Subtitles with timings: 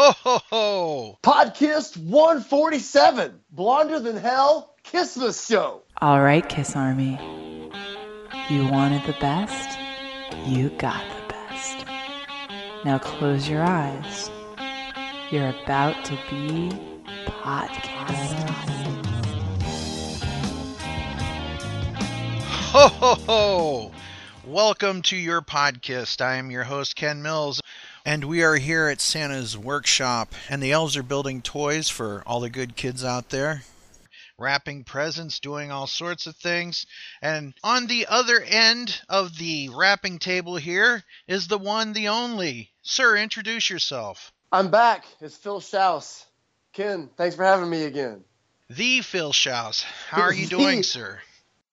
[0.00, 1.18] Ho ho ho!
[1.22, 5.82] Podcast 147, Blonder Than Hell, Kissmas Show.
[6.00, 7.18] All right, Kiss Army.
[8.48, 9.78] You wanted the best,
[10.46, 11.84] you got the best.
[12.82, 14.30] Now close your eyes.
[15.30, 16.70] You're about to be
[17.26, 18.56] podcast.
[22.72, 23.92] Ho ho ho!
[24.46, 26.22] Welcome to your podcast.
[26.22, 27.60] I am your host, Ken Mills,
[28.04, 32.40] and we are here at Santa's workshop, and the elves are building toys for all
[32.40, 33.62] the good kids out there.
[34.38, 36.86] Wrapping presents, doing all sorts of things.
[37.20, 42.70] And on the other end of the wrapping table here is the one, the only.
[42.82, 44.32] Sir, introduce yourself.
[44.50, 45.04] I'm back.
[45.20, 46.24] It's Phil Shouse.
[46.72, 48.24] Ken, thanks for having me again.
[48.70, 49.84] The Phil Shouse.
[50.08, 51.20] How are you doing, sir?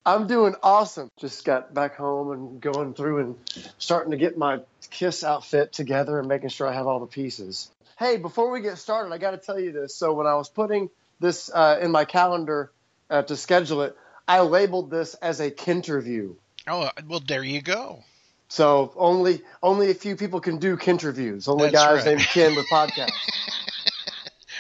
[0.08, 1.10] I'm doing awesome.
[1.20, 3.36] Just got back home and going through and
[3.78, 7.70] starting to get my Kiss outfit together and making sure I have all the pieces.
[8.00, 9.94] Hey, before we get started, I got to tell you this.
[9.96, 10.90] So when I was putting
[11.20, 12.72] this uh, in my calendar
[13.10, 13.98] uh, to schedule it,
[14.30, 16.36] I labeled this as a Kinterview.
[16.70, 18.04] Oh, well, there you go.
[18.48, 21.50] So only only a few people can do Kinterviews.
[21.50, 22.16] Only That's guys right.
[22.16, 23.12] named Ken with podcasts.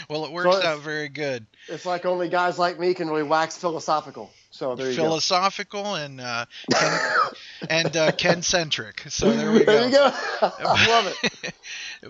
[0.09, 1.45] Well, it works it's- out very good.
[1.67, 4.31] it's like only guys like me can really wax philosophical.
[4.51, 5.03] So there you go.
[5.03, 6.99] Philosophical and uh, Ken,
[7.69, 9.03] and uh, Ken centric.
[9.09, 9.65] So there we go.
[9.65, 10.11] There you go.
[10.41, 11.53] I love it.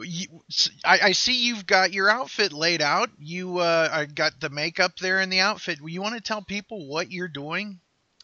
[0.07, 0.41] You-
[0.85, 3.09] I, I see you've got your outfit laid out.
[3.19, 5.79] You uh, I got the makeup there in the outfit.
[5.83, 7.79] You want to tell people what you're doing?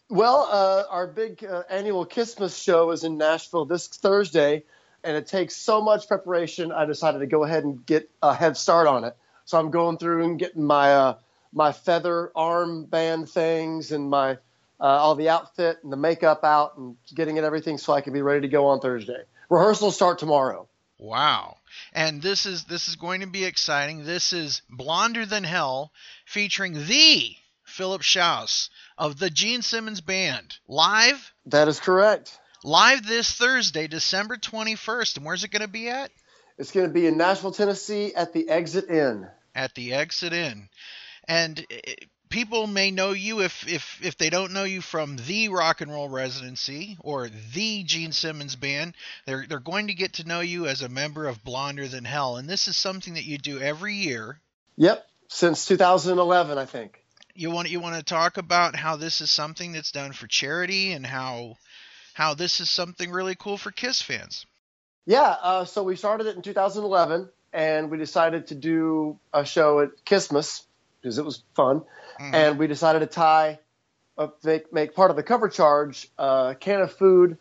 [0.09, 4.63] Well, uh, our big uh, annual Christmas show is in Nashville this Thursday,
[5.03, 6.71] and it takes so much preparation.
[6.71, 9.15] I decided to go ahead and get a head start on it.
[9.45, 11.17] So I'm going through and getting my uh,
[11.53, 14.31] my feather armband things and my
[14.79, 18.11] uh, all the outfit and the makeup out and getting it everything so I can
[18.11, 19.23] be ready to go on Thursday.
[19.49, 20.67] Rehearsals start tomorrow.
[20.97, 21.57] Wow.
[21.93, 24.03] And this is this is going to be exciting.
[24.05, 25.91] This is Blonder Than Hell
[26.25, 32.37] featuring the Philip Shouse of the Gene Simmons Band live That is correct.
[32.63, 35.17] live this Thursday, December 21st.
[35.17, 36.11] And where's it going to be at?
[36.57, 39.27] It's going to be in Nashville, Tennessee, at the Exit Inn.
[39.55, 40.69] At the Exit Inn.
[41.27, 41.95] And eh,
[42.33, 45.91] people may know you if, if, if they don't know you from the Rock and
[45.91, 48.95] Roll Residency or the Gene Simmons Band.
[49.27, 52.37] They're, they're going to get to know you as a member of Blonder Than Hell.
[52.37, 54.39] And this is something that you do every year.
[54.77, 57.03] Yep, since 2011, I think.
[57.35, 60.91] You want you want to talk about how this is something that's done for charity
[60.91, 61.57] and how
[62.13, 64.45] how this is something really cool for Kiss fans.
[65.05, 69.81] Yeah, uh, so we started it in 2011, and we decided to do a show
[69.81, 70.65] at Christmas
[71.03, 71.81] because it was fun,
[72.19, 72.33] Mhm.
[72.33, 73.59] and we decided to tie
[74.43, 77.37] make, make part of the cover charge a can of food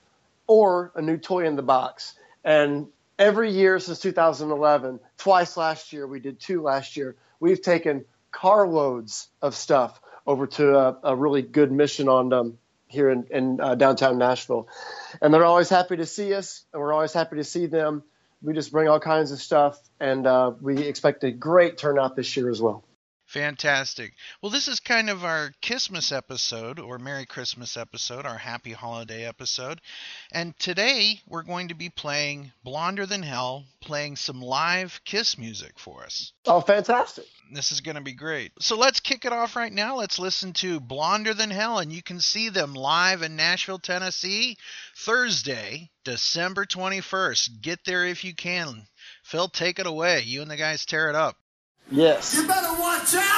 [0.46, 2.14] or a new toy in the box.
[2.44, 8.04] And every year since 2011, twice last year, we did two last year, we've taken
[8.30, 12.58] carloads of stuff over to a, a really good mission on um,
[12.88, 14.66] here in, in uh, downtown Nashville
[15.20, 18.02] and they're always happy to see us, and we're always happy to see them.
[18.42, 22.36] We just bring all kinds of stuff, and uh, we expect a great turnout this
[22.36, 22.82] year as well.
[23.32, 24.12] Fantastic.
[24.42, 29.24] Well, this is kind of our Christmas episode or Merry Christmas episode, our Happy Holiday
[29.24, 29.80] episode.
[30.30, 35.78] And today we're going to be playing Blonder Than Hell, playing some live Kiss music
[35.78, 36.34] for us.
[36.44, 37.24] Oh, fantastic!
[37.50, 38.52] This is going to be great.
[38.60, 39.96] So let's kick it off right now.
[39.96, 44.58] Let's listen to Blonder Than Hell, and you can see them live in Nashville, Tennessee,
[44.94, 47.62] Thursday, December 21st.
[47.62, 48.86] Get there if you can.
[49.22, 50.20] Phil, take it away.
[50.20, 51.38] You and the guys tear it up.
[51.92, 52.34] Yes.
[52.34, 53.31] You better watch out.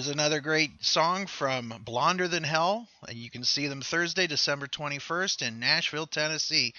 [0.00, 2.88] Was another great song from Blonder Than Hell.
[3.06, 6.72] And you can see them Thursday, December 21st in Nashville, Tennessee.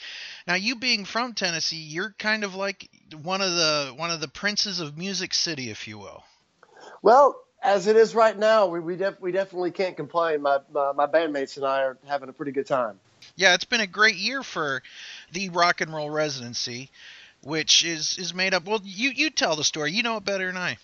[0.48, 2.90] Now, you being from Tennessee, you're kind of like
[3.22, 6.24] one of the one of the princes of Music City, if you will.
[7.04, 10.42] Well, as it is right now, we we, def- we definitely can't complain.
[10.42, 13.00] My, my my bandmates and I are having a pretty good time.
[13.36, 14.82] Yeah, it's been a great year for
[15.32, 16.90] the rock and roll residency,
[17.44, 18.66] which is is made up.
[18.66, 19.92] Well, you you tell the story.
[19.92, 20.80] You know it better than I.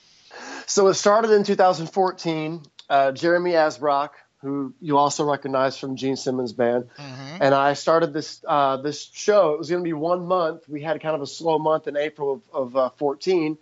[0.66, 2.62] So it started in 2014.
[2.90, 6.90] Uh, Jeremy Asbrock who you also recognize from Gene Simmons' band.
[6.98, 7.38] Mhm.
[7.42, 9.54] And I started this uh, this show.
[9.54, 10.68] It was going to be one month.
[10.70, 13.58] We had kind of a slow month in April of, of uh, 14,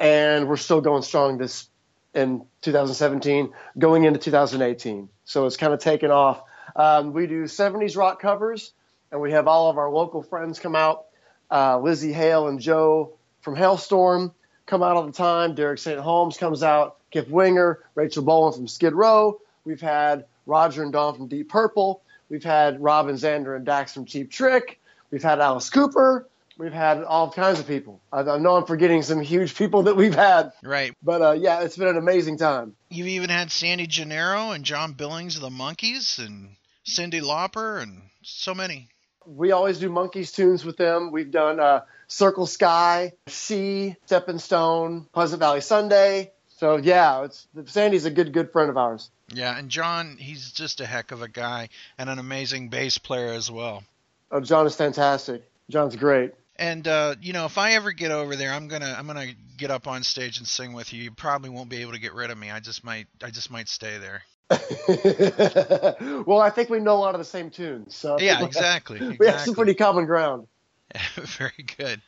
[0.00, 1.68] and we're still going strong this
[2.14, 5.08] in 2017, going into 2018.
[5.24, 6.42] So it's kind of taken off.
[6.74, 8.72] Um, we do 70s rock covers,
[9.12, 11.06] and we have all of our local friends come out.
[11.50, 14.32] Uh, Lzzy Hale and Joe from Halestorm
[14.68, 15.54] come out all the time.
[15.54, 15.98] Derek St.
[15.98, 16.96] Holmes comes out.
[17.10, 19.40] Kip Winger, Rachel Bolan from Skid Row.
[19.64, 22.02] We've had Roger and Don from Deep Purple.
[22.28, 24.78] We've had Robin Zander and Daxx from Cheap Trick.
[25.10, 26.28] We've had Alice Cooper.
[26.58, 28.00] We've had all kinds of people.
[28.12, 30.92] I, I know I'm forgetting some huge people that we've had, Right.
[31.02, 32.74] but uh, yeah, it's been an amazing time.
[32.90, 38.02] You've even had Sandy Gennaro and John Billings of the Monkees and Cyndi Lauper and
[38.22, 38.88] so many.
[39.24, 41.12] We always do Monkees tunes with them.
[41.12, 46.32] We've done uh, Circle Sky, She, Stepping Stone, Pleasant Valley Sunday.
[46.56, 49.10] So yeah, it's Sandy's a good good friend of ours.
[49.32, 53.32] Yeah, and John, he's just a heck of a guy and an amazing bass player
[53.32, 53.84] as well.
[54.30, 55.48] Uh, John is fantastic.
[55.70, 56.32] John's great.
[56.56, 59.70] And uh, you know, if I ever get over there, I'm gonna I'm gonna get
[59.70, 61.02] up on stage and sing with you.
[61.04, 62.50] You probably won't be able to get rid of me.
[62.50, 64.22] I just might I just might stay there.
[66.26, 67.94] well, I think we know a lot of the same tunes.
[67.94, 69.16] So Yeah, exactly.
[69.20, 70.48] we have some pretty common ground.
[71.16, 72.00] Very good.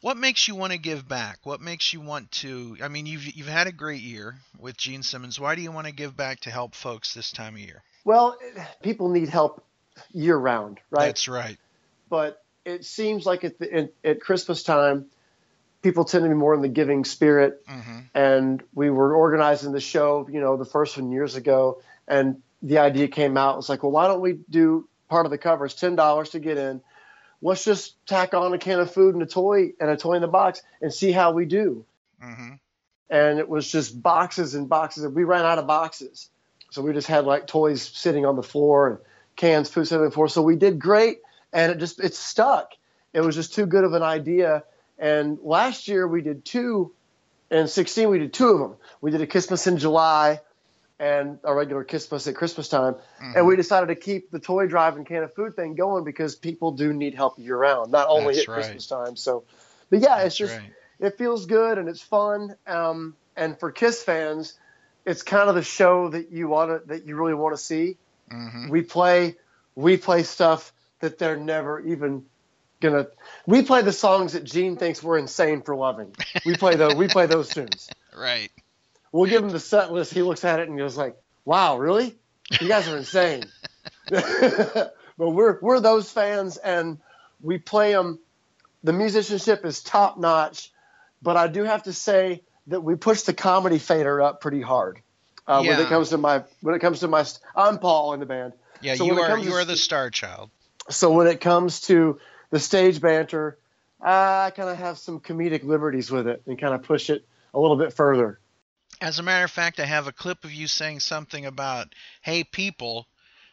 [0.00, 1.38] What makes you want to give back?
[1.44, 2.76] What makes you want to?
[2.82, 5.38] I mean, you've you've had a great year with Gene Simmons.
[5.40, 7.82] Why do you want to give back to help folks this time of year?
[8.04, 8.36] Well,
[8.82, 9.64] people need help
[10.12, 11.06] year round, right?
[11.06, 11.56] That's right.
[12.08, 15.06] but it seems like at, the, at, at Christmas time,
[15.82, 17.62] people tend to be more in the giving spirit.
[17.66, 22.42] hmm And we were organizing the show, you know, the first one years ago, and
[22.62, 23.58] the idea came out.
[23.58, 25.64] It's like, well, why don't we do part of the cover?
[25.66, 26.80] It's ten dollars to get in.
[27.42, 30.22] Let's just tack on a can of food and a toy and a toy in
[30.22, 31.84] the box and see how we do.
[32.20, 32.54] hmm
[33.10, 35.04] And it was just boxes and boxes.
[35.04, 36.30] And we ran out of boxes,
[36.70, 38.98] so we just had like toys sitting on the floor and
[39.36, 40.28] cans, food sitting on the floor.
[40.28, 41.20] So we did great,
[41.52, 42.72] and it just it stuck.
[43.12, 44.64] It was just too good of an idea.
[44.98, 46.92] And last year we did two,
[47.50, 48.76] and 16 we did two of them.
[49.00, 50.40] We did a Christmas in July,
[50.98, 52.94] and a regular Christmas at Christmas time.
[52.94, 53.32] Mm-hmm.
[53.36, 56.36] And we decided to keep the toy drive and can of food thing going because
[56.36, 58.62] people do need help year round, not only That's at right.
[58.62, 59.16] Christmas time.
[59.16, 59.44] So,
[59.90, 60.72] but yeah, it's just right.
[60.98, 62.56] it feels good and it's fun.
[62.66, 64.54] Um, and for Kiss fans,
[65.04, 67.96] it's kind of the show that you want to that you really want to see.
[68.30, 69.36] hmm We play
[69.74, 72.24] we play stuff that they're never even
[72.80, 73.06] gonna.
[73.46, 76.14] We play the songs that Gene thinks we're insane for loving.
[76.44, 76.96] We play those.
[76.96, 77.88] we play those tunes.
[78.18, 78.50] Right.
[79.12, 80.12] We'll give him the set list.
[80.12, 82.16] He looks at it and goes like, "Wow, really?
[82.60, 83.44] You guys are insane."
[84.10, 86.98] but we're we're those fans, and
[87.40, 88.18] we play them.
[88.84, 90.72] The musicianship is top notch,
[91.22, 95.00] but I do have to say that we push the comedy fader up pretty hard.
[95.46, 98.26] Uh, When it comes to my when it comes to my, I'm Paul in the
[98.26, 98.52] band.
[98.80, 100.50] Yeah, So you are you to are the star child.
[100.90, 102.20] So when it comes to
[102.50, 103.58] the stage banter,
[104.00, 107.58] I kind of have some comedic liberties with it and kind of push it a
[107.58, 108.38] little bit further.
[109.00, 112.44] As a matter of fact, I have a clip of you saying something about "Hey
[112.44, 113.06] people,"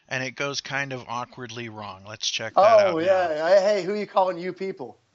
[0.08, 2.04] and it goes kind of awkwardly wrong.
[2.08, 2.94] Let's check that oh, out.
[2.94, 4.98] Oh yeah, Hey, hey, who you calling you people?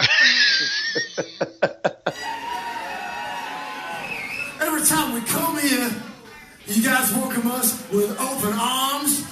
[4.62, 5.90] Every time we come here,
[6.68, 9.26] you guys welcome us with open arms.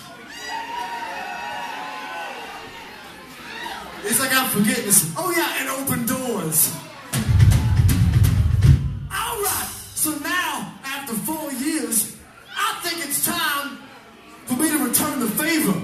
[4.03, 5.13] It's like I'm forgetting this.
[5.15, 6.73] Oh yeah, and open doors.
[9.11, 9.67] All right.
[9.95, 12.15] So now, after four years,
[12.55, 13.79] I think it's time
[14.45, 14.85] for me to
[15.19, 15.81] the favor.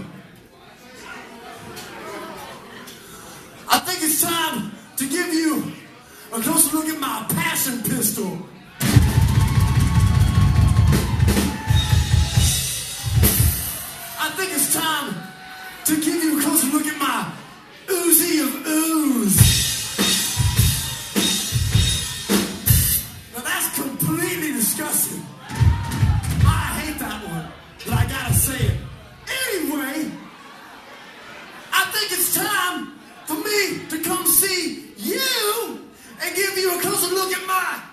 [3.67, 5.71] I think it's time to give you
[6.31, 8.37] a closer look at my passion pistol.
[14.19, 15.15] I think it's time
[15.85, 17.42] to give you a closer look at my
[34.43, 35.79] see you
[36.21, 37.92] and give you a closer look at my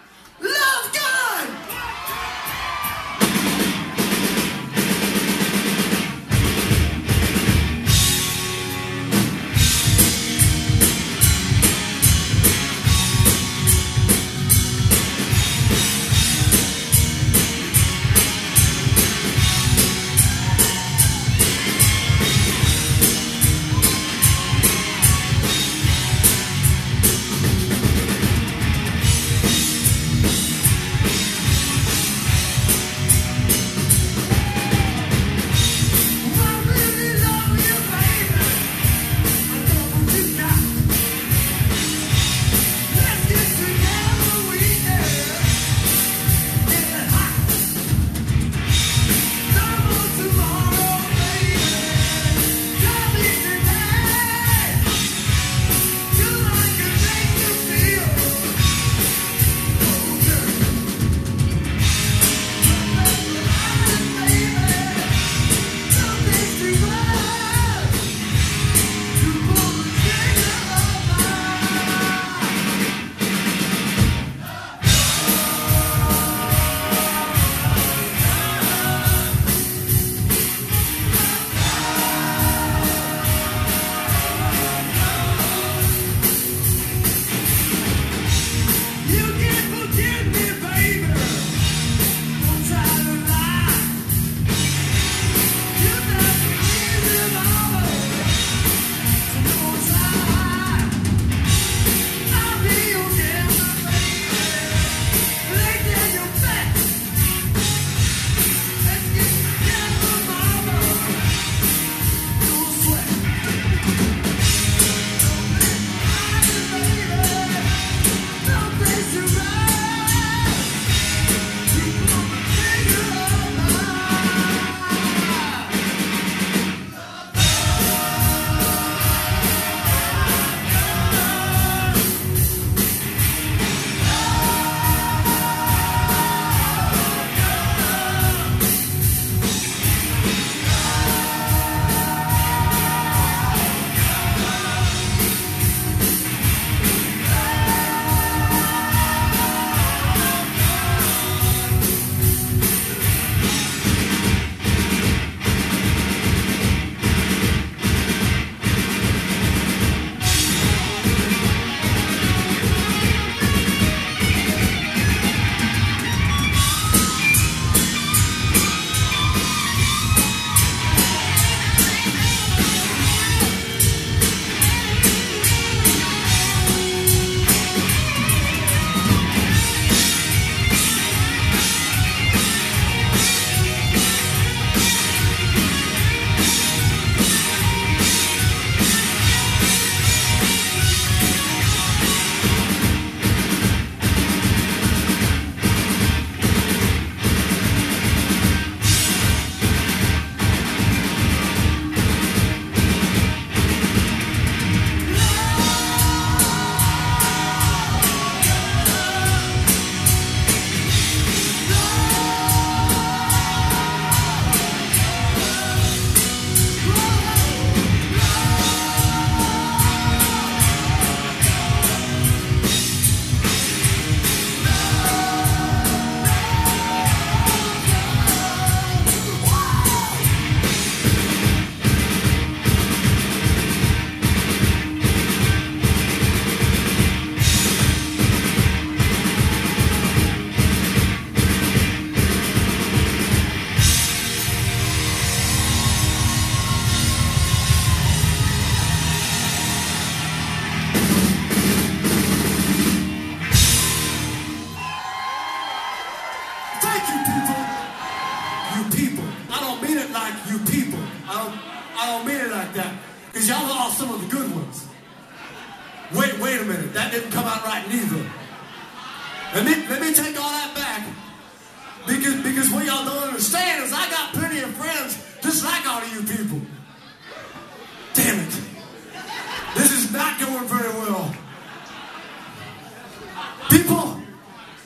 [283.70, 284.20] People,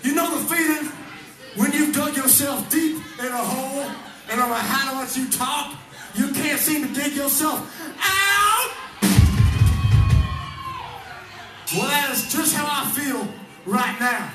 [0.02, 0.92] you know the feeling
[1.56, 3.90] when you've dug yourself deep in a hole,
[4.30, 5.74] and no matter how much you talk,
[6.14, 7.60] you can't seem to dig yourself
[7.98, 8.70] out?
[11.74, 13.26] Well, that is just how I feel
[13.64, 14.30] right now.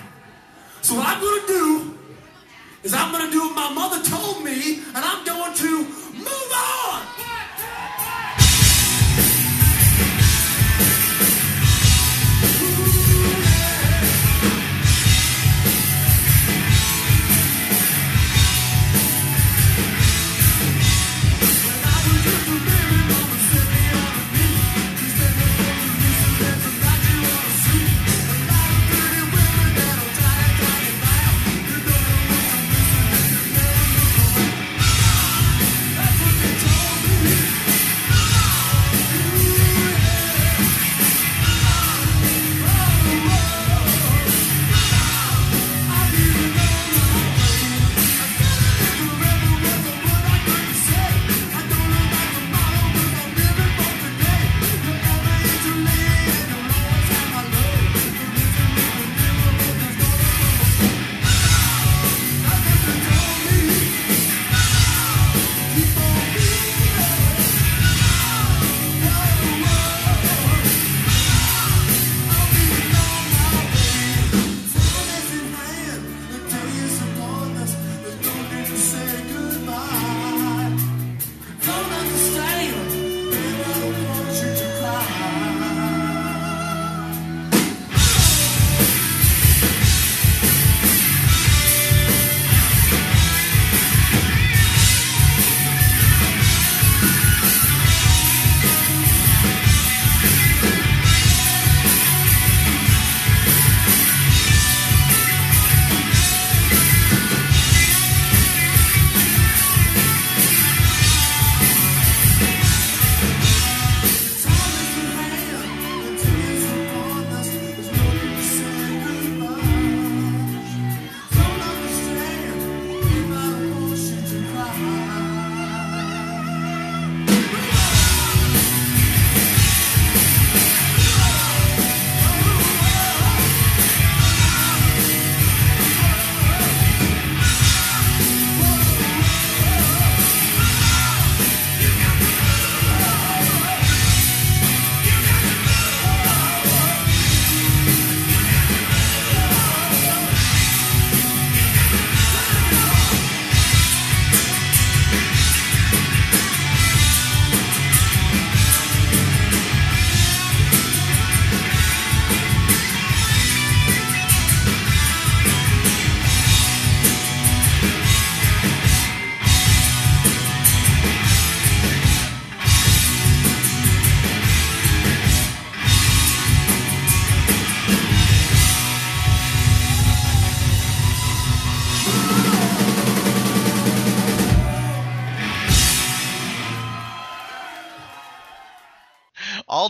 [0.81, 1.97] So what I'm going to do
[2.83, 5.83] is I'm going to do what my mother told me, and I'm going to
[6.17, 7.18] move on.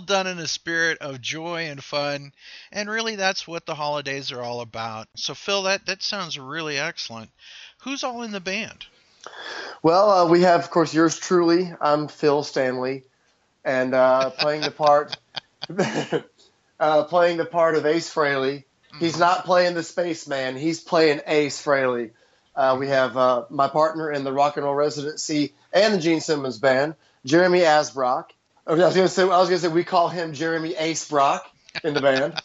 [0.09, 2.31] Done in a spirit of joy and fun.
[2.71, 5.07] And really, that's what the holidays are all about.
[5.15, 7.29] So, Phil, that, that sounds really excellent.
[7.83, 8.87] Who's all in the band?
[9.83, 11.71] Well, uh, we have, of course, yours truly.
[11.79, 13.03] I'm Phil Stanley,
[13.63, 15.15] and uh, playing the part,
[16.79, 18.63] uh, playing the part of Ace Frehley.
[18.99, 20.57] He's not playing the spaceman.
[20.57, 22.11] He's playing Ace Frehley.
[22.55, 26.19] Uh, we have uh, my partner in the rock and roll residency and the Gene
[26.19, 28.31] Simmons band, Jeremy Asbrock.
[28.69, 31.49] I was going to say, I was to say, we call him Jeremy Ace Brock
[31.83, 32.39] in the band.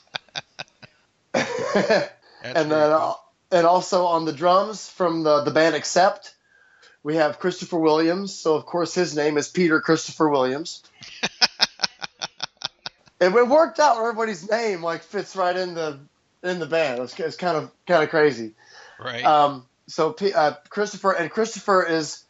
[1.34, 3.12] and then, uh,
[3.52, 6.34] and also on the drums from the the band Accept,
[7.02, 8.34] we have Christopher Williams.
[8.34, 10.82] So of course his name is Peter Christopher Williams.
[13.20, 13.98] and it worked out.
[13.98, 16.00] Everybody's name like fits right in the
[16.42, 17.02] in the band.
[17.02, 18.54] It's, it's kind of kind of crazy.
[18.98, 19.24] Right.
[19.24, 22.24] Um, so P- uh, Christopher and Christopher is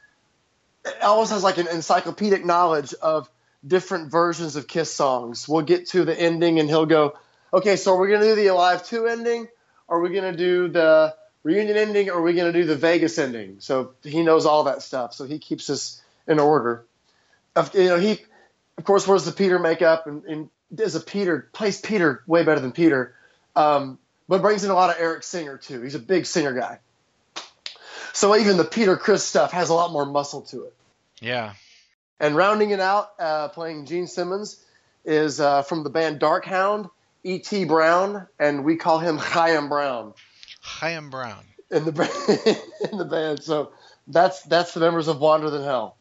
[1.00, 3.30] almost has like an encyclopedic knowledge of
[3.66, 5.48] different versions of Kiss songs.
[5.48, 7.16] We'll get to the ending, and he'll go,
[7.53, 9.48] "Okay, so are we gonna do the Alive Two ending?
[9.88, 12.11] Are we gonna do the reunion ending?
[12.11, 15.14] Or are we gonna do the Vegas ending?" So he knows all that stuff.
[15.14, 16.85] So he keeps us in order.
[17.72, 18.20] You know, he
[18.79, 20.50] of course wears the Peter makeup and, and
[20.81, 23.14] a Peter plays Peter way better than Peter,
[23.55, 23.98] um,
[24.29, 25.83] but brings in a lot of Eric Singer too.
[25.83, 26.81] He's a big singer guy.
[28.12, 30.74] So even the Peter Criss stuff has a lot more muscle to it.
[31.20, 31.55] Yeah.
[32.20, 34.62] And rounding it out, uh, playing Gene Simmons,
[35.05, 36.88] is uh, from the band Dark Hound,
[37.24, 37.64] E.T.
[37.64, 40.14] Brown, and we call him Chaim Brown.
[40.61, 41.44] Chaim Brown.
[41.70, 42.61] In the,
[42.92, 43.42] in the band.
[43.42, 43.72] So
[44.07, 45.96] that's, that's the members of Blonder Than Hell.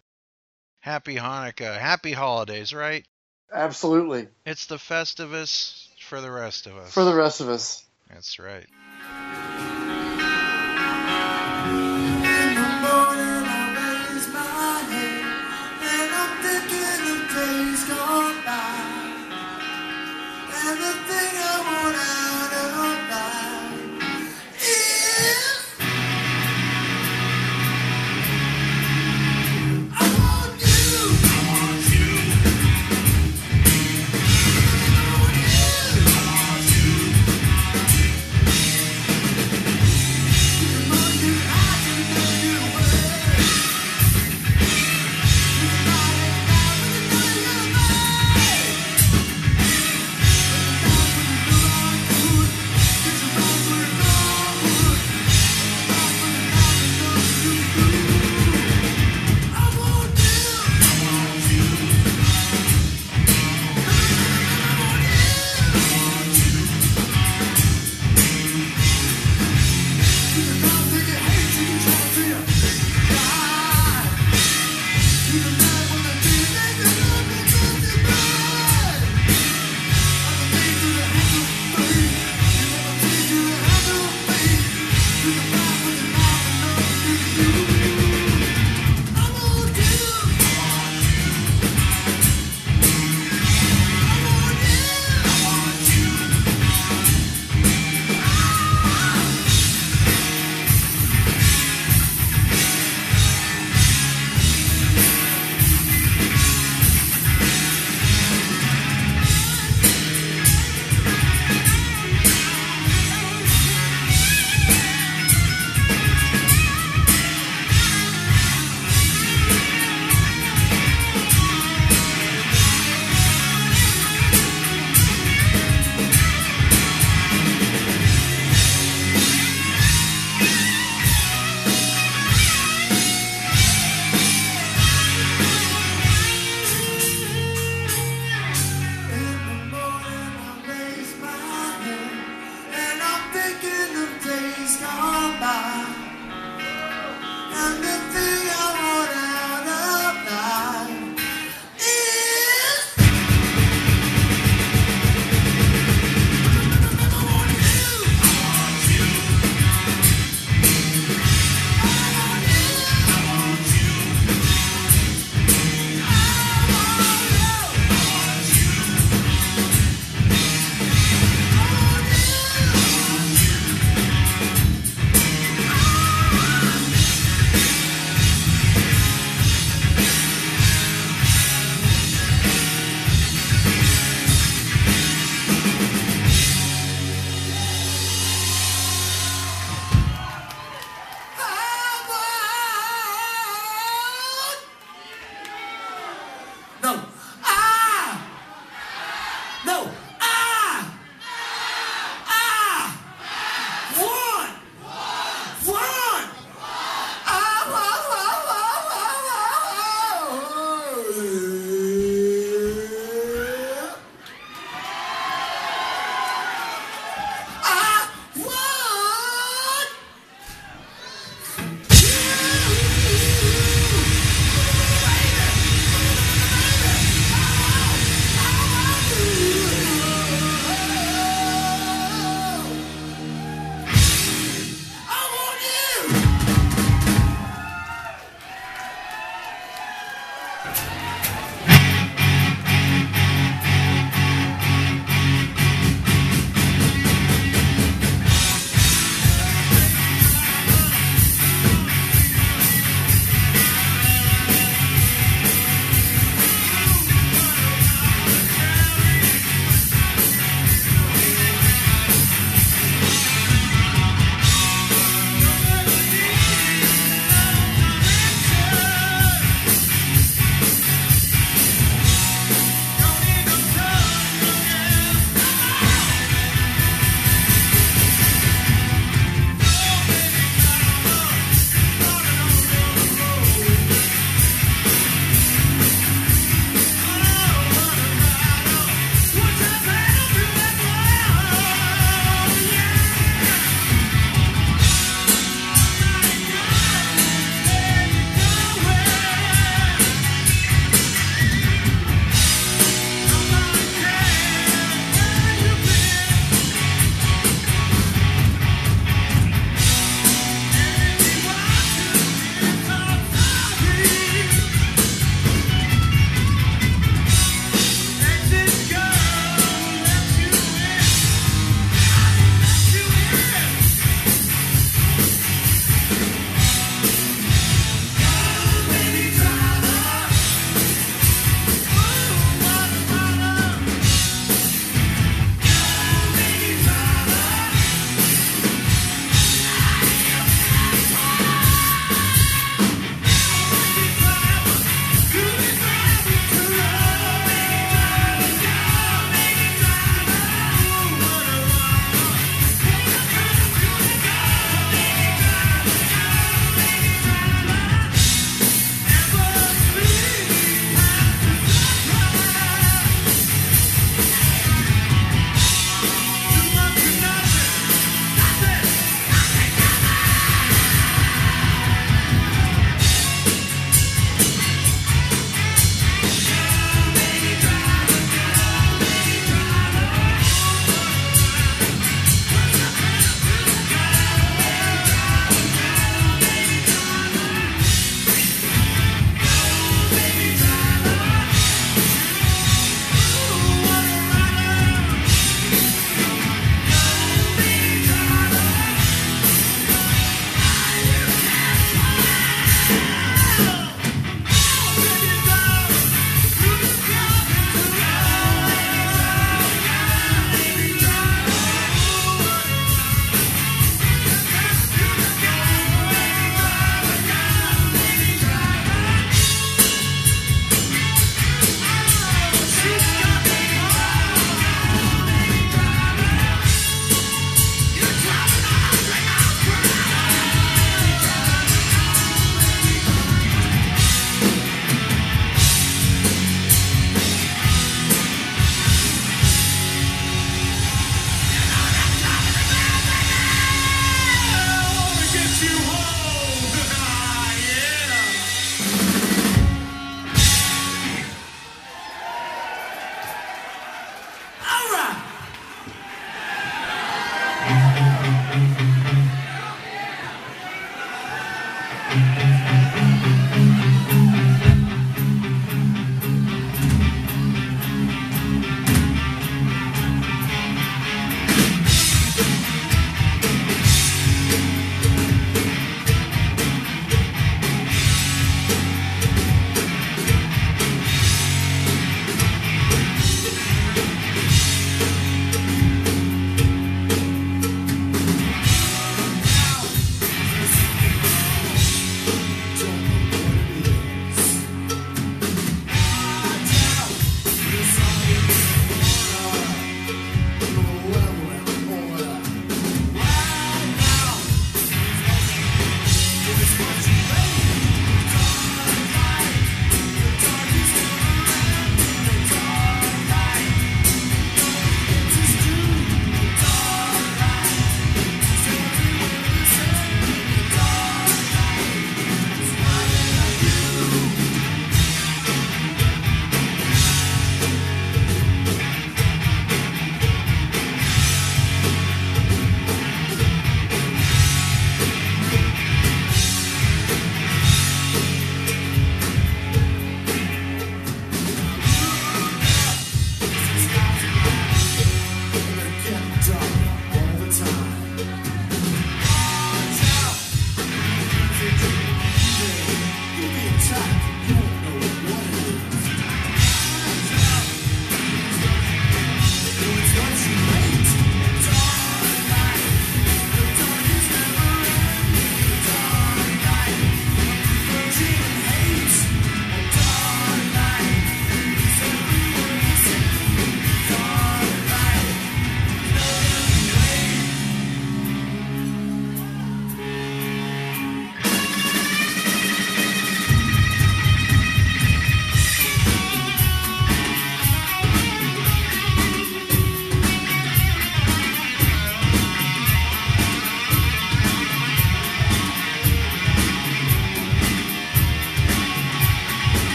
[0.79, 1.77] Happy Hanukkah.
[1.77, 3.05] Happy holidays, right?
[3.51, 4.27] Absolutely.
[4.45, 6.91] It's the festivus for the rest of us.
[6.93, 7.85] For the rest of us.
[8.09, 8.67] That's right.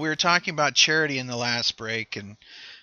[0.00, 2.36] We were talking about charity in the last break, and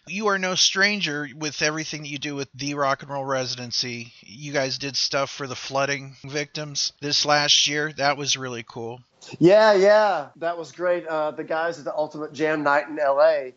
[0.07, 4.13] you are no stranger with everything that you do with the Rock and Roll Residency.
[4.21, 7.91] You guys did stuff for the flooding victims this last year.
[7.93, 9.01] That was really cool.
[9.39, 11.07] Yeah, yeah, that was great.
[11.07, 13.49] Uh, the guys at the Ultimate Jam Night in LA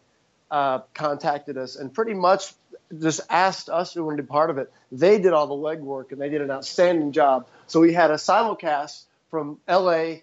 [0.51, 2.53] uh, contacted us and pretty much
[2.99, 4.73] just asked us if we wanted to be part of it.
[4.91, 7.47] They did all the legwork and they did an outstanding job.
[7.69, 10.15] So we had a simulcast from LA,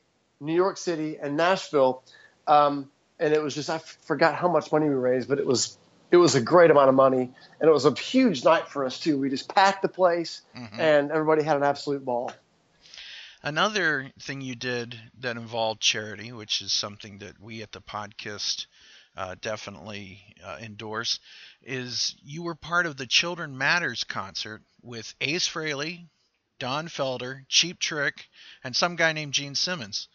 [0.41, 2.03] New York City, and Nashville.
[2.45, 2.89] Um,
[3.19, 5.77] and it was just I forgot how much money we raised, but it was
[6.09, 8.99] it was a great amount of money, and it was a huge night for us
[8.99, 9.19] too.
[9.19, 10.79] We just packed the place, Mhm.
[10.79, 12.31] and everybody had an absolute ball.
[13.43, 18.65] Another thing you did that involved charity, which is something that we at the podcast
[19.15, 21.19] uh, definitely uh, endorse,
[21.63, 26.05] is you were part of the Children Matters concert with Ace Frehley,
[26.59, 28.27] Don Felder, Cheap Trick,
[28.63, 30.07] and some guy named Gene Simmons.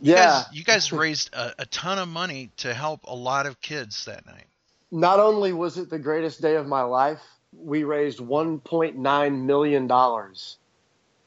[0.00, 3.46] You Yeah, guys, you guys raised a, a ton of money to help a lot
[3.46, 4.46] of kids that night.
[4.90, 7.20] not only was it the greatest day of my life,
[7.56, 10.56] we raised 1.9 million dollars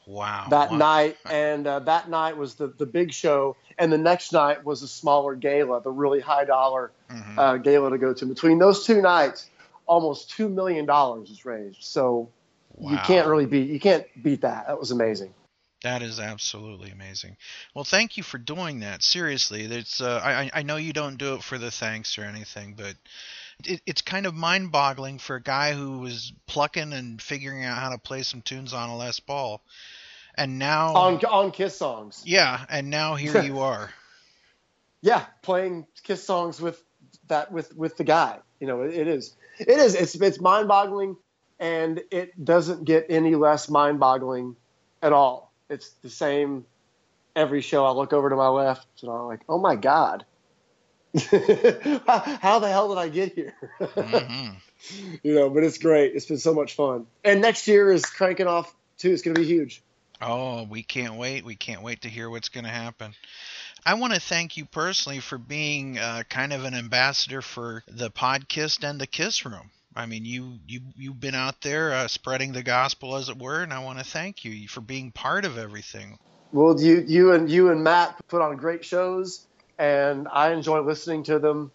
[0.06, 0.46] Wow.
[0.50, 0.78] that wow.
[0.78, 4.82] night, and uh, that night was the the big show, and the next night was
[4.82, 7.38] a smaller gala, the really high dollar Mhm.
[7.38, 8.26] uh, gala to go to.
[8.26, 9.50] Between those two nights,
[9.86, 11.82] almost two million dollars was raised.
[11.82, 12.28] So
[12.80, 14.66] you can't really beat you can't beat that.
[14.68, 15.34] That was amazing.
[15.82, 17.36] That is absolutely amazing.
[17.74, 19.02] Well, thank you for doing that.
[19.02, 22.74] Seriously, it's uh, I I know you don't do it for the thanks or anything,
[22.76, 22.94] but
[23.64, 27.90] it, it's kind of mind-boggling for a guy who was plucking and figuring out how
[27.90, 29.60] to play some tunes on a Les Paul,
[30.36, 32.22] and now On on Kiss songs.
[32.26, 33.90] yeah, and now here you are.
[35.00, 36.82] yeah, playing Kiss songs with
[37.28, 38.38] that with with the guy.
[38.58, 41.16] You know, it, it is it is it's it's mind boggling,
[41.60, 44.56] and it doesn't get any less mind boggling
[45.02, 45.47] at all.
[45.68, 46.64] It's the same
[47.36, 47.84] every show.
[47.84, 50.24] I look over to my left and I'm like, oh my god,
[51.14, 53.54] how the hell did I get here?
[53.80, 54.50] hmm
[55.22, 56.14] you know, but it's great.
[56.14, 59.10] It's been so much fun, and next year is cranking off too.
[59.10, 59.82] It's going to be huge.
[60.20, 61.44] Oh, we can't wait.
[61.44, 63.14] We can't wait to hear what's going to happen.
[63.86, 68.10] I want to thank you personally for being uh, kind of an ambassador for the
[68.10, 69.70] podcast and the Kiss Room.
[69.96, 73.62] I mean, you you you've been out there uh, spreading the gospel, as it were,
[73.62, 76.18] and I want to thank you for being part of everything.
[76.52, 79.46] Well, you you and you and Matt put on great shows,
[79.78, 81.70] and I enjoy listening to them,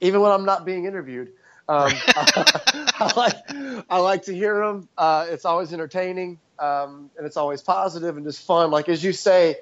[0.00, 1.32] even when I'm not being interviewed.
[1.68, 4.88] Um, I like I like to hear them.
[4.98, 8.70] Uh, it's always entertaining, um, and it's always positive and just fun.
[8.70, 9.56] Like as you say,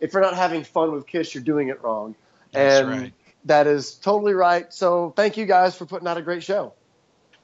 [0.00, 2.14] if you're not having fun with Kiss, you're doing it wrong,
[2.52, 3.12] That's and right.
[3.44, 4.72] that is totally right.
[4.72, 6.74] So thank you guys for putting out a great show.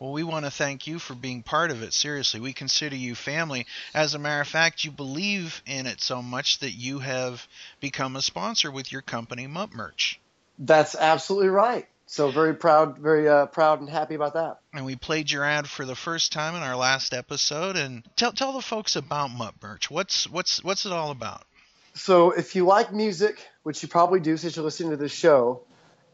[0.01, 1.92] Well, we want to thank you for being part of it.
[1.92, 3.66] Seriously, we consider you family.
[3.92, 7.46] As a matter of fact, you believe in it so much that you have
[7.80, 10.18] become a sponsor with your company, Mutt Merch.
[10.59, 11.86] That's absolutely right.
[12.07, 14.61] So very proud, very uh, proud and happy about that.
[14.72, 17.76] and we played your ad for the first time in our last episode.
[17.76, 19.90] And tell tell the folks about Mutt Merch.
[19.90, 21.44] What's what's what's it all about?
[21.92, 25.61] So if you like music, which you probably do since you're listening to this show,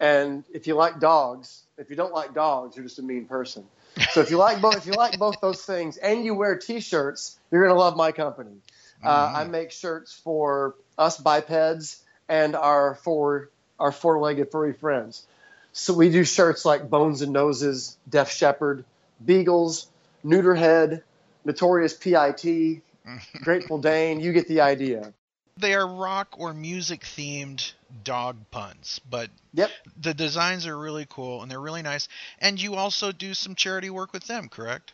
[0.01, 3.65] and if you like dogs, if you don't like dogs, you're just a mean person.
[4.13, 7.39] So if you like both, if you like both those things, and you wear T-shirts,
[7.51, 8.57] you're gonna love my company.
[9.03, 15.27] Uh, I make shirts for us bipeds and our four our four-legged furry friends.
[15.73, 18.85] So we do shirts like Bones and Noses, Deaf Shepherd,
[19.25, 19.89] Beagles,
[20.25, 21.03] Neuterhead,
[21.45, 22.81] Notorious P.I.T.,
[23.43, 24.21] Grateful Dane.
[24.21, 25.13] You get the idea.
[25.59, 27.73] They are rock or music themed
[28.05, 29.71] dog puns, but Yep.
[30.01, 32.09] the designs are really cool and they're really nice.
[32.41, 34.93] And you also do some charity work with them, correct?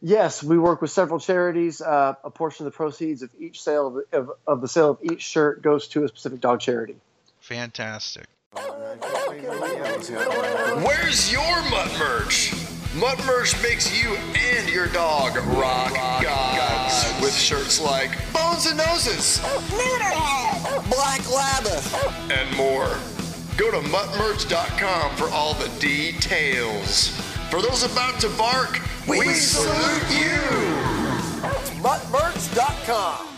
[0.00, 1.80] Yes, we work with several charities.
[1.80, 4.98] Uh, a portion of the proceeds of each sale of, of, of the sale of
[5.02, 6.96] each shirt goes to a specific dog charity.
[7.40, 8.26] Fantastic.
[10.84, 12.52] Where's your Mutt merch?
[12.94, 15.92] Mutt merch makes you and your dog rock,
[17.20, 19.40] with shirts like Bones and Noses,
[20.88, 22.98] Black Labba, and more.
[23.56, 27.08] Go to muttmerch.com for all the details.
[27.50, 30.40] For those about to bark, we, salute you.
[31.44, 33.28] It's muttmerch.com.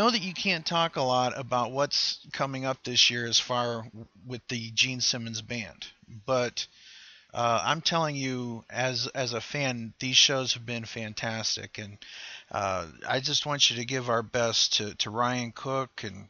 [0.00, 3.84] know that you can't talk a lot about what's coming up this year as far
[4.26, 5.86] with the Gene Simmons band,
[6.24, 6.66] but
[7.34, 11.98] uh, I'm telling you, as as a fan, these shows have been fantastic, and
[12.50, 16.28] uh, I just want you to give our best to, to Ryan Cook and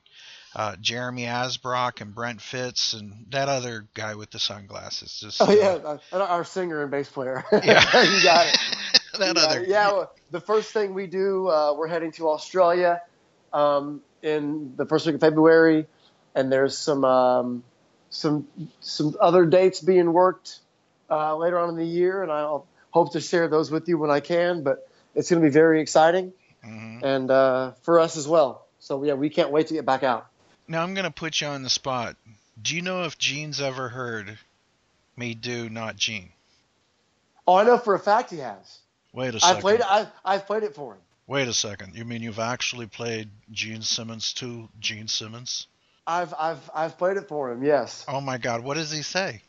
[0.56, 5.16] uh, Jeremy Asbrock and Brent Fitz and that other guy with the sunglasses.
[5.20, 7.44] Just, Oh yeah, uh, our singer and bass player.
[7.52, 8.02] Yeah.
[8.02, 8.58] you got it.
[9.20, 9.64] that yeah, other.
[9.64, 13.00] yeah, well, the first thing we do, uh, we're heading to Australia
[13.52, 15.86] um, in the first week of February,
[16.34, 17.64] and there's some um,
[18.10, 18.46] some
[18.80, 20.58] some other dates being worked
[21.10, 24.10] uh, later on in the year, and I'll hope to share those with you when
[24.10, 24.62] I can.
[24.62, 26.32] But it's going to be very exciting,
[26.64, 27.02] Mhm.
[27.02, 28.66] and uh, for us as well.
[28.78, 30.26] So yeah, we can't wait to get back out.
[30.68, 32.16] Now I'm gonna put you on the spot.
[32.60, 34.38] Do you know if Gene's ever heard
[35.16, 36.30] "Me Do Not Gene"?
[37.46, 38.78] Oh, I know for a fact he has.
[39.12, 39.56] Wait a second.
[39.56, 39.82] I played.
[39.82, 41.00] I I've played it for him.
[41.30, 41.94] Wait a second.
[41.94, 45.68] You mean you've actually played Gene Simmons to Gene Simmons?
[46.04, 47.62] I've I've I've played it for him.
[47.62, 48.04] Yes.
[48.08, 48.64] Oh my God!
[48.64, 49.40] What does he say?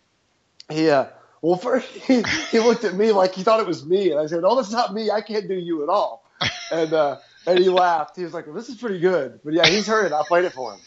[0.70, 1.08] He uh,
[1.42, 2.22] well first he,
[2.52, 4.72] he looked at me like he thought it was me, and I said, "Oh, that's
[4.72, 5.10] not me.
[5.10, 6.24] I can't do you at all."
[6.72, 7.18] And uh,
[7.48, 8.16] and he laughed.
[8.16, 10.14] He was like, well, "This is pretty good." But yeah, he's heard it.
[10.14, 10.80] I played it for him.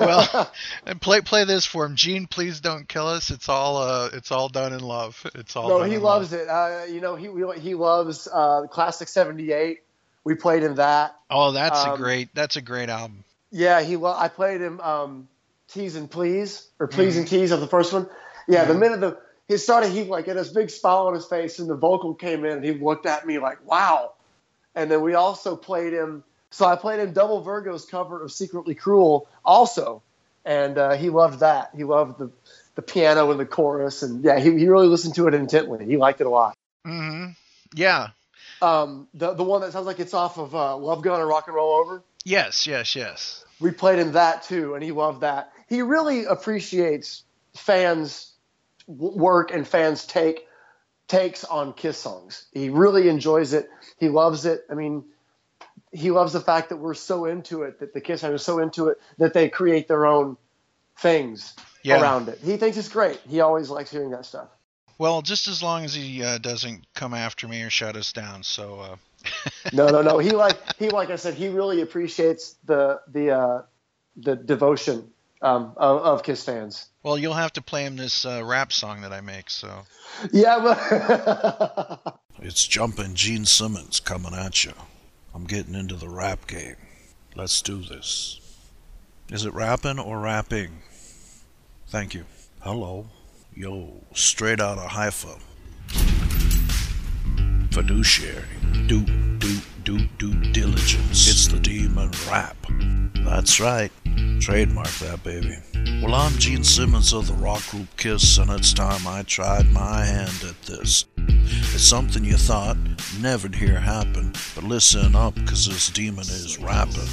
[0.00, 0.52] Well,
[0.86, 2.26] and play play this for him, Gene.
[2.26, 3.30] Please don't kill us.
[3.30, 5.24] It's all uh, it's all done in love.
[5.34, 5.68] It's all.
[5.68, 6.40] no, done he in loves love.
[6.40, 6.48] it.
[6.48, 9.80] Uh, you know, he we- he loves uh, classic '78.
[10.24, 11.16] We played him that.
[11.30, 12.34] Oh, that's a um, great.
[12.34, 13.24] That's a great album.
[13.50, 13.96] Yeah, he.
[13.96, 15.28] Lo- I played him um,
[15.68, 18.08] "Tease and Please" or "Please and Tease" of the first one.
[18.48, 19.18] Yeah, the minute the
[19.48, 22.44] he started, he like had this big smile on his face, and the vocal came
[22.44, 24.12] in, and he looked at me like, "Wow!"
[24.74, 26.24] And then we also played him.
[26.54, 30.02] So I played him Double Virgo's cover of "Secretly Cruel" also,
[30.44, 31.70] and uh, he loved that.
[31.76, 32.30] He loved the
[32.76, 35.84] the piano and the chorus, and yeah, he, he really listened to it intently.
[35.84, 36.56] He liked it a lot.
[36.86, 37.32] Mm-hmm.
[37.74, 38.10] Yeah.
[38.62, 41.48] Um, the the one that sounds like it's off of uh, "Love Gun" or "Rock
[41.48, 42.68] and Roll Over." Yes.
[42.68, 42.94] Yes.
[42.94, 43.44] Yes.
[43.58, 45.52] we played him that too, and he loved that.
[45.68, 47.24] He really appreciates
[47.54, 48.32] fans'
[48.86, 50.46] work and fans' take
[51.08, 52.46] takes on Kiss songs.
[52.52, 53.68] He really enjoys it.
[53.98, 54.64] He loves it.
[54.70, 55.04] I mean,
[55.94, 58.58] he loves the fact that we're so into it, that the Kiss fans are so
[58.58, 60.36] into it that they create their own
[60.98, 62.00] things Yeah.
[62.00, 62.38] around it.
[62.44, 63.20] He thinks it's great.
[63.28, 64.48] He always likes hearing that stuff.
[64.98, 68.42] Well, just as long as he uh, doesn't come after me or shut us down.
[68.42, 68.80] So.
[68.80, 68.96] Uh,
[69.72, 70.18] No, no, no.
[70.18, 73.62] He like he like I said, he really appreciates the the uh,
[74.16, 75.10] the devotion
[75.42, 76.86] um, of, of Kiss fans.
[77.02, 79.50] well, you'll have to play him this uh, rap song that I make.
[79.50, 79.82] So.
[80.32, 84.72] Yeah, but It's Jumpin' Gene Simmons coming at you.
[85.34, 86.76] I'm getting into the rap game.
[87.34, 88.40] Let's do this.
[89.30, 90.78] Is it rapping or rapping?
[91.88, 92.24] Thank you.
[92.60, 93.06] Hello.
[93.52, 95.38] Yo, straight out of Haifa.
[97.72, 98.44] Fiduciary.
[98.86, 99.00] Do,
[99.38, 101.28] do, do, due diligence.
[101.28, 102.56] It's the demon rap.
[103.24, 103.90] That's right.
[104.40, 105.56] Trademark that, baby.
[106.02, 110.04] Well, I'm Gene Simmons of the rock group Kiss, and it's time I tried my
[110.04, 111.06] hand at this.
[111.16, 112.76] It's something you thought
[113.20, 117.08] never'd hear happen, but listen up, 'cause this demon is rapping.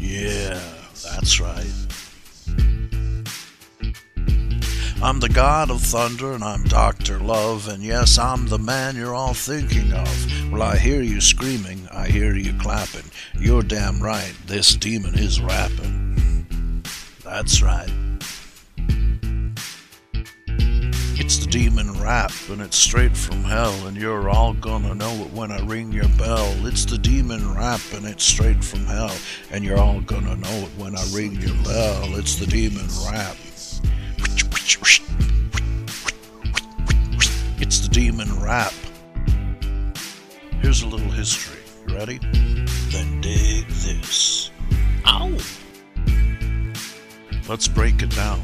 [0.00, 0.60] Yeah,
[1.04, 1.66] that's right.
[5.02, 7.18] I'm the god of thunder and I'm Dr.
[7.20, 10.50] Love, and yes, I'm the man you're all thinking of.
[10.50, 13.10] Well, I hear you screaming, I hear you clapping.
[13.38, 16.82] You're damn right, this demon is rapping.
[17.22, 17.90] That's right.
[21.18, 25.32] It's the demon rap, and it's straight from hell, and you're all gonna know it
[25.32, 26.54] when I ring your bell.
[26.66, 29.14] It's the demon rap, and it's straight from hell,
[29.50, 32.16] and you're all gonna know it when I ring your bell.
[32.16, 33.36] It's the demon rap.
[37.58, 38.72] It's the demon rap.
[40.60, 41.60] Here's a little history.
[41.86, 42.18] You ready?
[42.90, 44.50] Then dig this.
[45.06, 45.30] Ow!
[47.48, 48.42] Let's break it down.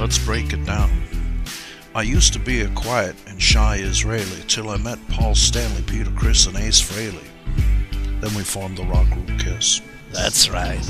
[0.00, 0.90] Let's break it down.
[1.94, 6.10] I used to be a quiet and shy Israeli till I met Paul Stanley, Peter
[6.10, 7.28] Criss, and Ace Frehley.
[8.20, 9.80] Then we formed the rock group Kiss.
[10.12, 10.82] That's right.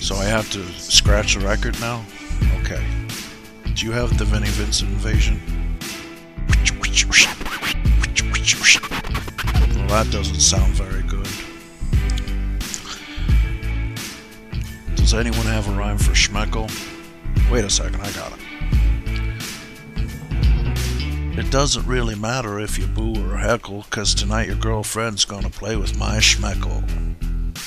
[0.00, 2.04] So I have to scratch a record now?
[2.60, 2.84] Okay.
[3.74, 5.40] Do you have the Vinnie Vincent invasion?
[9.76, 11.28] Well, that doesn't sound very good.
[14.96, 16.70] Does anyone have a rhyme for Schmeckel?
[17.50, 18.38] Wait a second, I got it.
[21.38, 25.76] It doesn't really matter if you boo or heckle, 'cause tonight your girlfriend's gonna play
[25.76, 26.82] with my Schmeckel.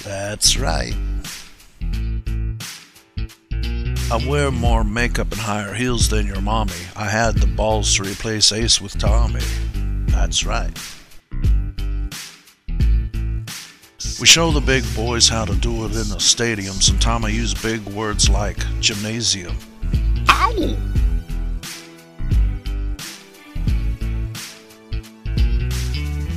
[0.09, 0.95] That's right.
[4.11, 6.73] I wear more makeup and higher heels than your mommy.
[6.95, 9.43] I had the balls to replace Ace with Tommy.
[10.07, 10.75] That's right.
[14.19, 16.73] We show the big boys how to do it in the stadium.
[16.73, 19.55] Sometimes I use big words like gymnasium.
[20.27, 20.88] Ow!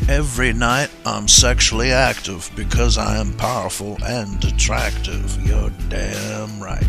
[0.08, 5.40] Every night I'm sexually active because I am powerful and attractive.
[5.46, 6.84] You're damn right.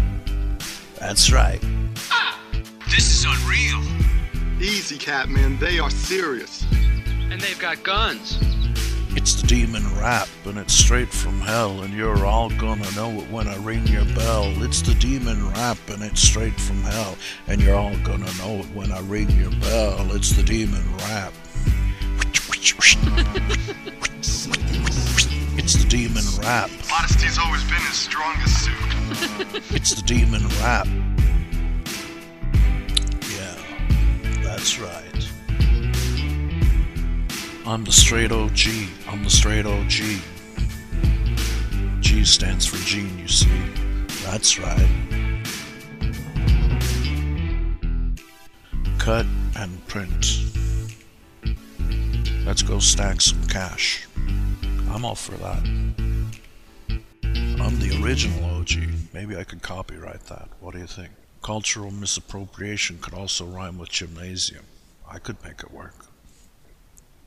[0.99, 1.61] That's right.
[2.89, 3.81] This is unreal.
[4.59, 5.59] Easy, Catman.
[5.59, 6.65] They are serious.
[7.05, 8.39] And they've got guns.
[9.15, 13.29] It's the demon rap, and it's straight from hell, and you're all gonna know it
[13.29, 14.51] when I ring your bell.
[14.63, 17.15] It's the demon rap, and it's straight from hell,
[17.47, 20.15] and you're all gonna know it when I ring your bell.
[20.15, 21.33] It's the demon rap.
[22.65, 22.95] It's
[25.75, 26.69] the demon rap.
[26.89, 28.73] Modesty's always been his strongest suit.
[29.75, 30.87] It's the demon rap.
[33.29, 33.57] Yeah,
[34.41, 35.29] that's right.
[37.65, 38.59] I'm the straight OG.
[39.09, 39.91] I'm the straight OG.
[41.99, 43.49] G stands for Gene, you see.
[44.23, 44.87] That's right.
[48.99, 49.25] Cut
[49.57, 50.39] and print.
[52.45, 54.05] Let's go stack some cash.
[54.91, 55.63] I'm all for that.
[57.59, 58.71] I'm the original OG.
[59.13, 60.49] Maybe I could copyright that.
[60.59, 61.11] What do you think?
[61.41, 64.65] Cultural misappropriation could also rhyme with gymnasium.
[65.09, 65.95] I could make it work.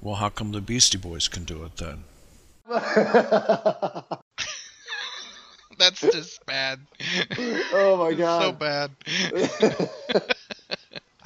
[0.03, 2.05] Well, how come the Beastie Boys can do it then?
[5.79, 6.81] That's just bad.
[7.73, 8.43] Oh my It's god.
[8.43, 8.91] so bad.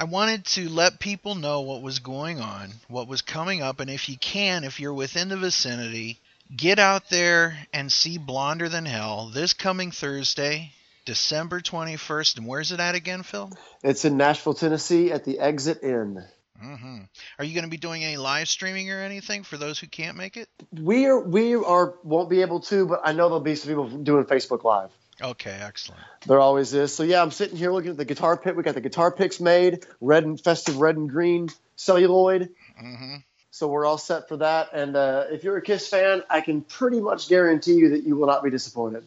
[0.01, 3.87] I wanted to let people know what was going on, what was coming up, and
[3.87, 6.19] if you can, if you're within the vicinity,
[6.57, 10.71] get out there and see Blonder Than Hell this coming Thursday,
[11.05, 12.39] December 21st.
[12.39, 13.51] And where's it at again, Phil?
[13.83, 16.25] It's in Nashville, Tennessee, at the Exit Inn.
[16.65, 17.01] Mm-hmm.
[17.37, 20.17] Are you going to be doing any live streaming or anything for those who can't
[20.17, 20.49] make it?
[20.71, 23.87] We are we are won't be able to, but I know there'll be some people
[23.87, 24.89] doing Facebook Live.
[25.21, 26.01] Okay, excellent.
[26.25, 26.93] There always is.
[26.93, 28.55] So yeah, I'm sitting here looking at the guitar pick.
[28.55, 32.49] We got the guitar picks made, red and festive red and green celluloid.
[32.77, 33.17] hmm
[33.51, 34.69] So we're all set for that.
[34.73, 38.15] And uh, if you're a Kiss fan, I can pretty much guarantee you that you
[38.15, 39.03] will not be disappointed.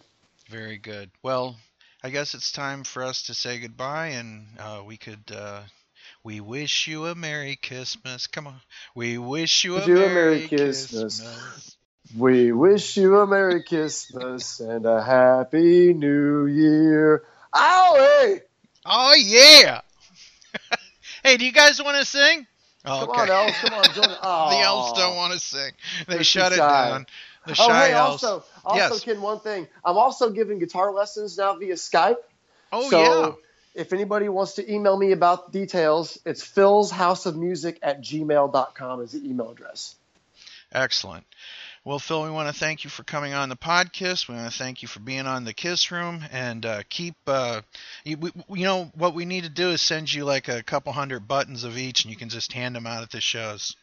[0.48, 1.10] Very good.
[1.22, 1.56] Well,
[2.02, 5.24] I guess it's time for us to say goodbye, and uh, we could.
[5.34, 5.62] Uh,
[6.22, 8.26] we wish you a Merry Christmas.
[8.26, 8.60] Come on.
[8.94, 11.20] We wish you a, Wish you a Merry, Merry Christmas.
[11.20, 11.73] Christmas.
[12.16, 17.24] We wish you a Merry Christmas and a Happy New Year.
[17.52, 18.40] Owie!
[18.86, 19.80] Oh, yeah.
[21.24, 22.46] hey, do you guys want to sing?
[22.84, 23.20] Oh, Come okay.
[23.22, 23.58] on, elves.
[23.58, 24.16] Come on, join.
[24.22, 24.50] Oh.
[24.56, 25.72] the elves don't want to sing.
[26.06, 26.88] They They're shut it shy.
[26.90, 27.06] down.
[27.46, 28.22] The Oh, shy hey, elves.
[28.22, 29.00] also, also, Yes.
[29.04, 29.66] Ken, one thing.
[29.84, 32.16] I'm also giving guitar lessons now via Skype.
[32.72, 33.00] oh, so
[33.74, 33.80] yeah.
[33.82, 39.00] if anybody wants to email me about details, it's Phil's House of Music at gmail.com
[39.02, 39.96] is the email address.
[40.72, 41.24] Excellent.
[41.86, 44.26] Well, Phil, we want to thank you for coming on the podcast.
[44.26, 47.14] We want to thank you for being on the Kiss Room, and uh, keep.
[47.26, 47.60] Uh,
[48.04, 50.94] you, we, you know what we need to do is send you like a couple
[50.94, 53.76] hundred buttons of each, and you can just hand them out at the shows.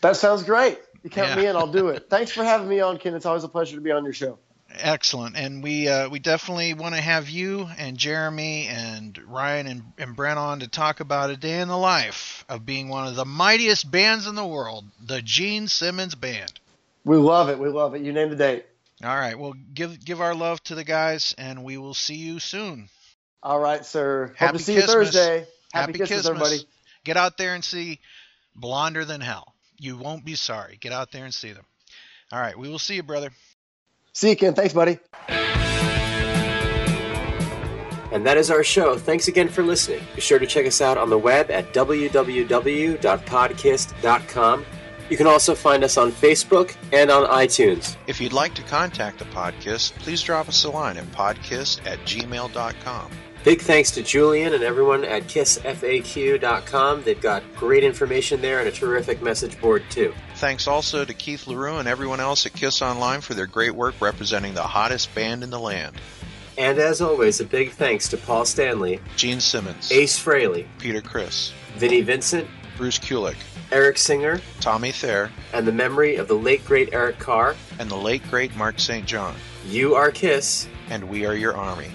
[0.00, 0.78] That sounds great.
[1.02, 1.36] You count Yeah.
[1.36, 2.06] me in, I'll do it.
[2.08, 3.12] Thanks for having me on, Ken.
[3.12, 4.38] It's always a pleasure to be on your show.
[4.78, 9.82] Excellent, and we uh, we definitely want to have you and Jeremy and Ryan and,
[9.98, 13.14] and Brent on to talk about a day in the life of being one of
[13.14, 16.58] the mightiest bands in the world, the Gene Simmons Band.
[17.06, 17.58] We love it.
[17.58, 18.02] We love it.
[18.02, 18.66] You name the date.
[19.04, 22.40] All right, well, give give our love to the guys, and we will see you
[22.40, 22.88] soon.
[23.42, 24.28] All right, sir.
[24.28, 25.46] Hope Happy to see you Thursday.
[25.72, 26.48] Happy, Happy Christmas, Christmas.
[26.48, 26.68] everybody.
[27.04, 28.00] Get out there and see
[28.56, 29.54] Blonder Than Hell.
[29.78, 30.78] You won't be sorry.
[30.80, 31.64] Get out there and see them.
[32.32, 33.30] All right, we will see you, brother.
[34.12, 34.54] See you, Ken.
[34.54, 34.98] Thanks, buddy.
[38.10, 38.96] And that is our show.
[38.96, 40.00] Thanks again for listening.
[40.14, 44.64] Be sure to check us out on the web at www.podkiss.com.
[45.08, 47.96] You can also find us on Facebook and on iTunes.
[48.06, 51.98] If you'd like to contact the podkiss, please drop us a line at podcast at
[52.00, 53.10] gmail.com.
[53.44, 57.04] Big thanks to Julian and everyone at kissfaq.com.
[57.04, 60.12] They've got great information there and a terrific message board, too.
[60.34, 63.94] Thanks also to Keith LaRue and everyone else at Kiss Online for their great work
[64.00, 65.94] representing the hottest band in the land.
[66.58, 71.52] And as always, a big thanks to Paul Stanley, Gene Simmons, Ace Frehley, Peter Criss,
[71.76, 73.36] Vinnie Vincent, Bruce Kulick,
[73.72, 77.56] Eric Singer, Tommy Thayer, and the memory of the late great Eric Carr.
[77.78, 79.04] and the late great Mark St.
[79.04, 79.34] John.
[79.66, 80.68] You are Kiss.
[80.88, 81.90] And we are your army.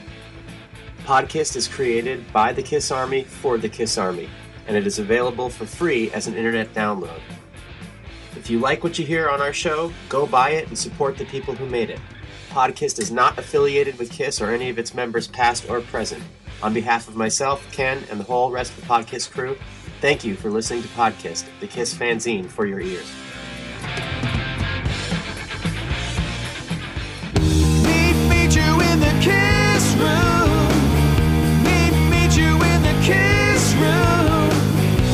[1.05, 4.29] Podkiss is created by the Kiss Army for the Kiss Army,
[4.67, 7.21] and it is available for free as an internet download.
[8.35, 11.25] If you like what you hear on our show, go buy it and support the
[11.25, 11.99] people who made it.
[12.49, 16.21] Podkiss is not affiliated with Kiss or any of its members, past or present.
[16.61, 19.57] On behalf of myself, Ken, and the whole rest of the Podkiss crew,
[20.01, 23.07] Thank you for listening to Podkiss, the Kiss fanzine for your ears.
[27.85, 30.73] Meet, meet you in the kiss room.
[31.61, 34.49] Meet, meet you in the kiss room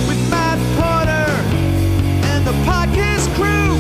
[0.08, 1.34] with Matt Porter
[2.30, 3.76] and the podcast crew.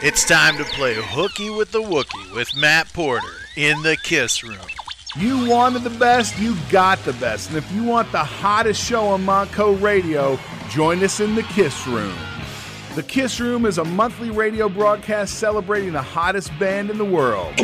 [0.00, 4.58] It's time to play hooky with the Wookie with Matt Porter in the Kiss Room.
[5.16, 7.48] You wanted the best, you got the best.
[7.48, 10.38] And if you want the hottest show on Montco Radio,
[10.68, 12.14] join us in the Kiss Room.
[12.94, 17.54] The Kiss Room is a monthly radio broadcast celebrating the hottest band in the world.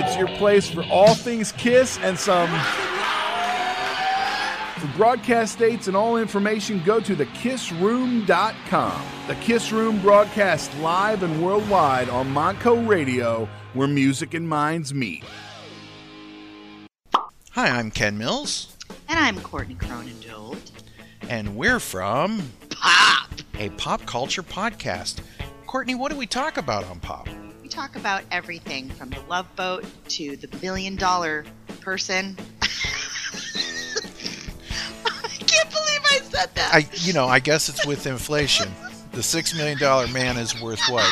[0.00, 2.48] It's your place for all things Kiss and some.
[4.78, 9.02] For broadcast dates and all information, go to thekissroom.com.
[9.26, 15.24] The Kiss Room broadcasts live and worldwide on Montco Radio, where music and minds meet.
[17.52, 18.76] Hi, I'm Ken Mills,
[19.08, 20.58] And I'm Courtney Cronendold.
[21.28, 23.30] and we're from Pop!
[23.58, 25.20] a pop culture podcast.
[25.66, 27.28] Courtney, what do we talk about on Pop?
[27.62, 31.44] We talk about everything from the love boat to the million dollar
[31.80, 32.36] person.
[35.04, 36.70] I can't believe I said that.
[36.72, 38.68] I, you know, I guess it's with inflation.
[39.12, 41.10] The six million dollar man is worth what?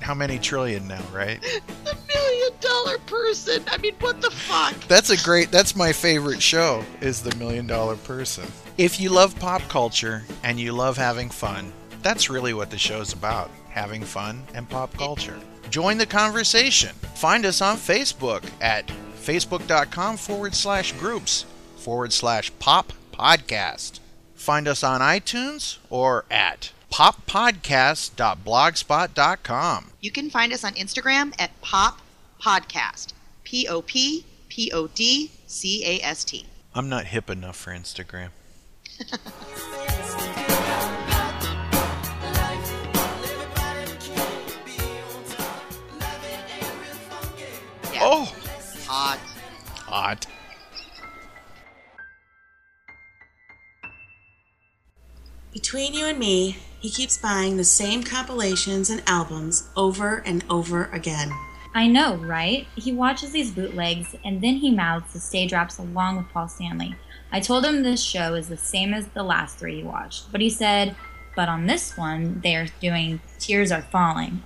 [0.00, 1.40] How many trillion now, right?
[1.84, 3.62] the million dollar person.
[3.68, 4.74] I mean, what the fuck?
[4.88, 5.50] That's a great.
[5.50, 6.84] That's my favorite show.
[7.00, 8.44] Is the Million Dollar Person.
[8.78, 11.72] If you love pop culture and you love having fun,
[12.02, 15.38] that's really what the show's about: having fun and pop culture.
[15.70, 16.94] Join the conversation.
[17.14, 24.00] Find us on Facebook at facebook.com forward slash groups forward slash pop podcast.
[24.34, 29.86] Find us on iTunes or at poppodcast.blogspot.com.
[30.00, 32.00] You can find us on Instagram at Pop
[32.40, 33.12] Podcast.
[33.44, 36.46] P O P P O D C A S T.
[36.74, 38.30] I'm not hip enough for Instagram.
[47.92, 48.00] Yeah.
[48.02, 48.32] Oh,
[48.86, 49.18] Hot.
[49.86, 50.26] hot.
[55.52, 60.86] Between you and me, he keeps buying the same compilations and albums over and over
[60.86, 61.30] again.
[61.72, 62.66] I know, right?
[62.74, 66.96] He watches these bootlegs and then he mouths the stage raps along with Paul Stanley.
[67.30, 70.40] I told him this show is the same as the last three he watched, but
[70.40, 70.96] he said,
[71.36, 74.42] but on this one, they are doing Tears Are Falling.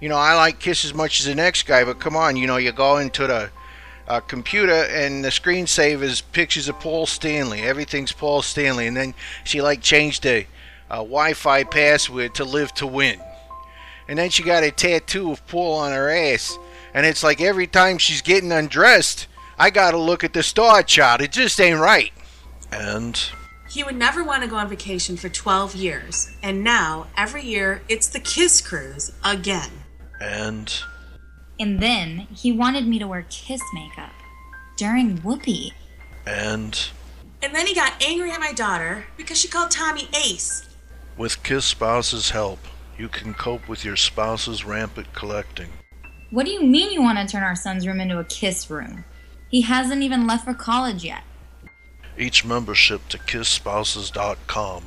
[0.00, 2.46] you know, I like Kiss as much as the next guy, but come on, you
[2.46, 3.50] know, you go into the
[4.06, 7.62] uh, computer and the screensaver is pictures of Paul Stanley.
[7.62, 9.14] Everything's Paul Stanley, and then
[9.44, 10.44] she like changed the
[10.90, 13.20] uh, Wi-Fi password to Live to Win,
[14.08, 16.58] and then she got a tattoo of Paul on her ass,
[16.94, 19.26] and it's like every time she's getting undressed,
[19.58, 21.20] I gotta look at the star chart.
[21.20, 22.12] It just ain't right.
[22.70, 23.20] and
[23.68, 27.82] He would never want to go on vacation for 12 years, and now, every year,
[27.88, 29.70] it's the Kiss Cruise again.
[30.20, 30.72] and
[31.58, 34.12] And then he wanted me to wear Kiss makeup
[34.76, 35.72] during Whoopi.
[36.26, 36.78] and
[37.42, 40.65] And then he got angry at my daughter because she called Tommy Ace.
[41.18, 42.58] With Kiss Spouse's help,
[42.98, 45.70] you can cope with your spouse's rampant collecting.
[46.30, 49.06] What do you mean you want to turn our son's room into a Kiss room?
[49.48, 51.22] He hasn't even left for college yet.
[52.18, 54.84] Each membership to KissSpouses.com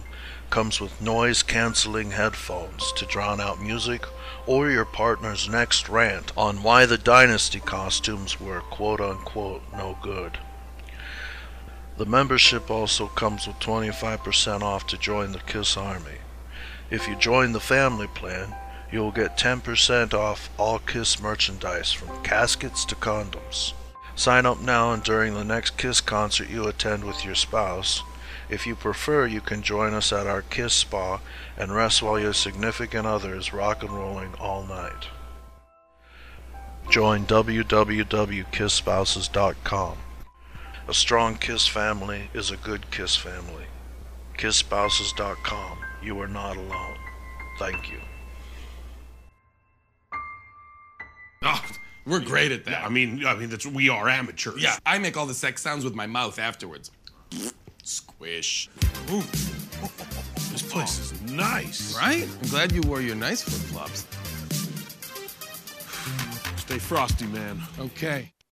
[0.52, 4.06] comes with noise canceling headphones to drown out music
[4.46, 10.38] or your partner's next rant on why the Dynasty costumes were quote unquote no good.
[12.00, 16.19] The membership also comes with 25% off to join the Kiss Army.
[16.92, 18.56] If you join the family plan,
[18.92, 23.74] you will get 10% off all Kiss merchandise from caskets to condoms.
[24.16, 28.02] Sign up now and during the next Kiss concert you attend with your spouse.
[28.50, 31.22] If you prefer, you can join us at our Kiss Spa
[31.56, 35.08] and rest while your significant other is rock and rolling all night.
[36.90, 39.98] Join www.kisspouses.com.
[40.88, 43.66] A strong Kiss family is a good Kiss family.
[44.40, 45.78] KissSpouses.com.
[46.02, 46.98] You are not alone.
[47.58, 48.00] Thank you.
[51.44, 51.62] Oh,
[52.06, 52.86] We're great at that.
[52.86, 54.62] I mean, I mean, that's we are amateurs.
[54.62, 56.92] Yeah, I make all the sex sounds with my mouth afterwards.
[57.84, 58.70] Squish.
[59.12, 59.22] Ooh.
[60.52, 61.96] This place is nice.
[61.98, 62.28] Right?
[62.42, 64.06] I'm glad you wore your nice flip flops.
[66.62, 67.62] Stay frosty, man.
[67.80, 68.32] Okay.